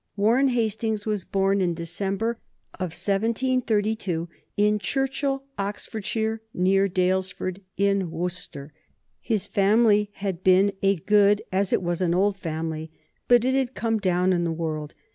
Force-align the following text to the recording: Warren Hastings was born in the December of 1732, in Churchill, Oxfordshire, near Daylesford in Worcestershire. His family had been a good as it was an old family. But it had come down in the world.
Warren 0.15 0.47
Hastings 0.47 1.05
was 1.05 1.23
born 1.23 1.61
in 1.61 1.75
the 1.75 1.83
December 1.83 2.39
of 2.73 2.89
1732, 2.89 4.27
in 4.57 4.79
Churchill, 4.79 5.43
Oxfordshire, 5.59 6.41
near 6.55 6.87
Daylesford 6.87 7.61
in 7.77 8.09
Worcestershire. 8.09 8.73
His 9.19 9.45
family 9.45 10.09
had 10.13 10.43
been 10.43 10.71
a 10.81 10.95
good 10.95 11.43
as 11.51 11.71
it 11.71 11.83
was 11.83 12.01
an 12.01 12.15
old 12.15 12.35
family. 12.37 12.89
But 13.27 13.45
it 13.45 13.53
had 13.53 13.75
come 13.75 13.99
down 13.99 14.33
in 14.33 14.43
the 14.43 14.51
world. 14.51 14.95